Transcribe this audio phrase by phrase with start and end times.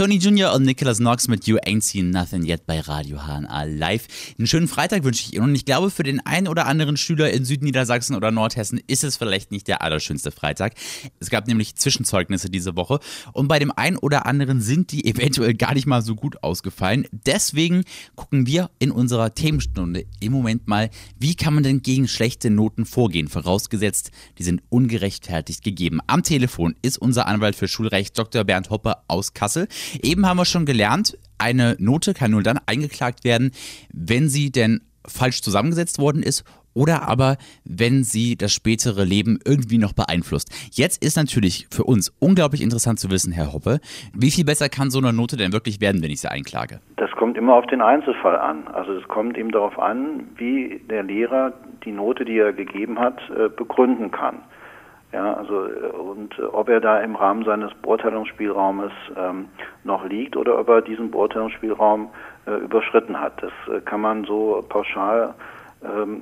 [0.00, 0.54] Tony Jr.
[0.54, 4.06] und Nicholas Knox mit You Ain't Seen Nothing Yet bei Radio HNA Live.
[4.38, 7.30] Einen schönen Freitag wünsche ich Ihnen und ich glaube, für den einen oder anderen Schüler
[7.30, 10.72] in Südniedersachsen oder Nordhessen ist es vielleicht nicht der allerschönste Freitag.
[11.18, 12.98] Es gab nämlich Zwischenzeugnisse diese Woche
[13.34, 17.06] und bei dem einen oder anderen sind die eventuell gar nicht mal so gut ausgefallen.
[17.12, 20.88] Deswegen gucken wir in unserer Themenstunde im Moment mal,
[21.18, 26.00] wie kann man denn gegen schlechte Noten vorgehen, vorausgesetzt, die sind ungerechtfertigt gegeben.
[26.06, 28.44] Am Telefon ist unser Anwalt für Schulrecht Dr.
[28.44, 29.68] Bernd Hoppe aus Kassel.
[30.02, 33.50] Eben haben wir schon gelernt, eine Note kann nur dann eingeklagt werden,
[33.92, 36.44] wenn sie denn falsch zusammengesetzt worden ist
[36.74, 40.50] oder aber wenn sie das spätere Leben irgendwie noch beeinflusst.
[40.72, 43.80] Jetzt ist natürlich für uns unglaublich interessant zu wissen, Herr Hoppe,
[44.14, 46.80] wie viel besser kann so eine Note denn wirklich werden, wenn ich sie einklage?
[46.96, 48.68] Das kommt immer auf den Einzelfall an.
[48.68, 51.52] Also es kommt eben darauf an, wie der Lehrer
[51.84, 54.42] die Note, die er gegeben hat, äh, begründen kann.
[55.12, 55.66] Ja, also
[55.98, 59.48] und äh, ob er da im Rahmen seines Beurteilungsspielraumes ähm,
[59.82, 62.10] noch liegt oder ob er diesen Beurteilungsspielraum
[62.46, 63.42] äh, überschritten hat.
[63.42, 65.34] Das äh, kann man so pauschal
[65.84, 66.20] ähm,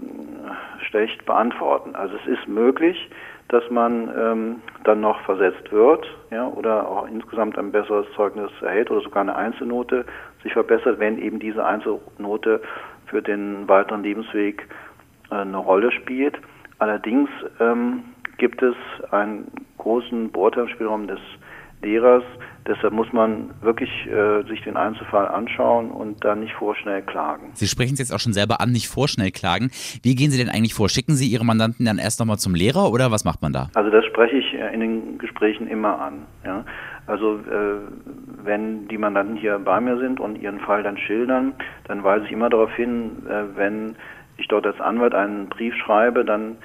[0.89, 1.95] schlecht beantworten.
[1.95, 3.11] Also es ist möglich,
[3.48, 8.91] dass man ähm, dann noch versetzt wird, ja, oder auch insgesamt ein besseres Zeugnis erhält
[8.91, 10.05] oder sogar eine Einzelnote
[10.42, 12.61] sich verbessert, wenn eben diese Einzelnote
[13.06, 14.69] für den weiteren Lebensweg
[15.30, 16.39] äh, eine Rolle spielt.
[16.78, 18.05] Allerdings ähm,
[18.39, 18.75] gibt es
[19.11, 21.20] einen großen Beurteilungsspielraum des
[21.83, 22.25] Lehrers.
[22.67, 27.50] Deshalb muss man wirklich äh, sich den Einzelfall anschauen und dann nicht vorschnell klagen.
[27.55, 29.70] Sie sprechen es jetzt auch schon selber an, nicht vorschnell klagen.
[30.03, 30.89] Wie gehen Sie denn eigentlich vor?
[30.89, 33.70] Schicken Sie Ihre Mandanten dann erst nochmal zum Lehrer oder was macht man da?
[33.75, 36.27] Also das spreche ich äh, in den Gesprächen immer an.
[36.45, 36.64] Ja?
[37.06, 37.80] Also äh,
[38.45, 42.33] wenn die Mandanten hier bei mir sind und ihren Fall dann schildern, dann weise ich
[42.33, 43.97] immer darauf hin, äh, wenn
[44.36, 46.56] ich dort als Anwalt einen Brief schreibe, dann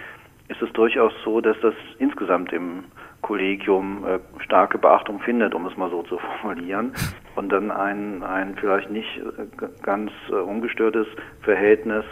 [0.49, 2.83] ist es durchaus so, dass das insgesamt im
[3.21, 6.93] Kollegium äh, starke Beachtung findet, um es mal so zu formulieren,
[7.35, 11.07] und dann ein, ein vielleicht nicht äh, ganz äh, ungestörtes
[11.41, 12.05] Verhältnis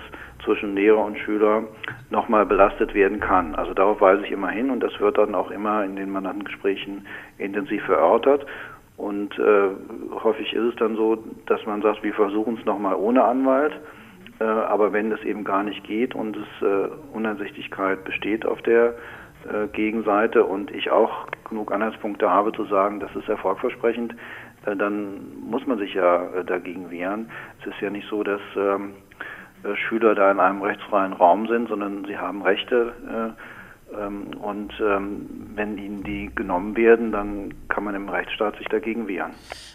[0.44, 1.64] zwischen Lehrer und Schüler
[2.10, 3.54] nochmal belastet werden kann.
[3.54, 7.06] Also darauf weise ich immer hin und das wird dann auch immer in den Mandantengesprächen
[7.38, 8.46] intensiv erörtert.
[8.98, 9.70] Und äh,
[10.24, 13.74] häufig ist es dann so, dass man sagt, wir versuchen es nochmal ohne Anwalt.
[14.42, 18.96] Äh, aber wenn es eben gar nicht geht und es äh, Uneinsichtigkeit besteht auf der
[19.46, 24.16] äh, Gegenseite und ich auch genug Anhaltspunkte habe zu sagen, das ist erfolgversprechend,
[24.64, 27.32] dann muss man sich ja dagegen wehren.
[27.62, 28.94] Es ist ja nicht so, dass ähm,
[29.64, 32.94] äh, Schüler da in einem rechtsfreien Raum sind, sondern sie haben Rechte
[33.92, 39.32] und ähm, wenn ihnen die genommen werden, dann kann man im Rechtsstaat sich dagegen wehren.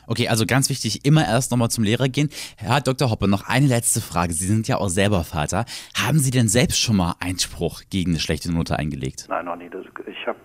[0.07, 2.29] Okay, also ganz wichtig, immer erst nochmal zum Lehrer gehen.
[2.57, 3.11] Herr Dr.
[3.11, 4.33] Hoppe, noch eine letzte Frage.
[4.33, 5.65] Sie sind ja auch selber Vater.
[5.97, 9.27] Haben Sie denn selbst schon mal Einspruch gegen eine schlechte Note eingelegt?
[9.29, 9.71] Nein, noch nie.
[10.07, 10.39] Ich habe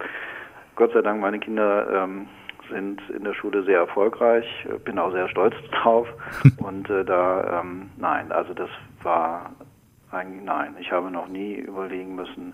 [0.75, 2.27] Gott sei Dank meine Kinder ähm,
[2.71, 4.45] sind in der Schule sehr erfolgreich,
[4.85, 6.07] bin auch sehr stolz drauf.
[6.57, 8.69] Und äh, da, ähm, nein, also das
[9.03, 9.51] war
[10.11, 10.75] eigentlich nein.
[10.79, 12.53] Ich habe noch nie überlegen müssen,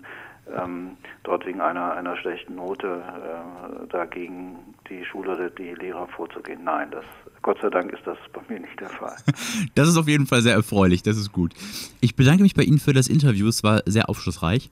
[0.56, 4.56] ähm, dort wegen einer, einer schlechten Note äh, dagegen
[4.88, 6.64] die Schule oder die Lehrer vorzugehen.
[6.64, 7.04] Nein, das,
[7.42, 9.16] Gott sei Dank ist das bei mir nicht der Fall.
[9.74, 11.52] Das ist auf jeden Fall sehr erfreulich, das ist gut.
[12.00, 14.70] Ich bedanke mich bei Ihnen für das Interview, es war sehr aufschlussreich.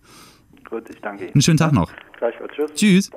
[0.68, 1.34] Gut, ich danke Ihnen.
[1.34, 1.92] Einen schönen Tag noch.
[2.18, 2.74] Gleichfalls, tschüss.
[2.74, 3.10] Tschüss.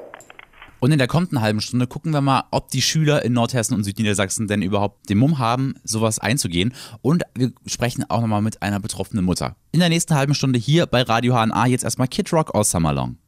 [0.80, 3.84] Und in der kommenden halben Stunde gucken wir mal, ob die Schüler in Nordhessen und
[3.84, 6.74] Südniedersachsen denn überhaupt den Mumm haben, sowas einzugehen.
[7.02, 9.56] Und wir sprechen auch nochmal mit einer betroffenen Mutter.
[9.72, 13.20] In der nächsten halben Stunde hier bei Radio HNA jetzt erstmal Kid Rock aus Summerlong.